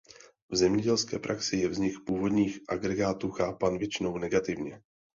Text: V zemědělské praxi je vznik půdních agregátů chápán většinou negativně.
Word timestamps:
V 0.49 0.55
zemědělské 0.55 1.19
praxi 1.19 1.57
je 1.57 1.67
vznik 1.67 1.93
půdních 2.05 2.59
agregátů 2.69 3.31
chápán 3.31 3.77
většinou 3.77 4.17
negativně. 4.17 4.81